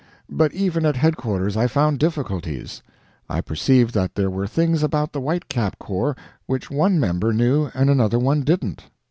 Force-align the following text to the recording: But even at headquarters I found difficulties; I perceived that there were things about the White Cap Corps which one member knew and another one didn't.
But 0.31 0.51
even 0.53 0.83
at 0.87 0.95
headquarters 0.95 1.55
I 1.55 1.67
found 1.67 1.99
difficulties; 1.99 2.81
I 3.29 3.39
perceived 3.39 3.93
that 3.93 4.15
there 4.15 4.31
were 4.31 4.47
things 4.47 4.81
about 4.81 5.13
the 5.13 5.21
White 5.21 5.47
Cap 5.47 5.77
Corps 5.77 6.15
which 6.47 6.71
one 6.71 6.99
member 6.99 7.31
knew 7.31 7.69
and 7.75 7.87
another 7.87 8.17
one 8.17 8.41
didn't. 8.41 8.85